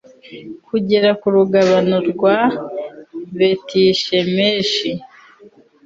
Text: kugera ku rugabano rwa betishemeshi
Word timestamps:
kugera 0.67 1.09
ku 1.19 1.27
rugabano 1.35 1.97
rwa 2.11 2.37
betishemeshi 3.37 4.89